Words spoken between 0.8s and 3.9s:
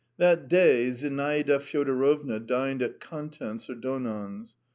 Zinaida Fyodorovna dined at Content's or